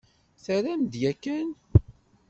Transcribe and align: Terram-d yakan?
Terram-d 0.43 0.93
yakan? 1.01 1.49